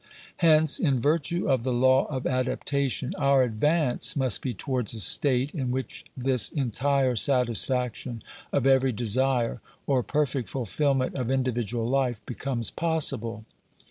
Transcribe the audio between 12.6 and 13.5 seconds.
possible.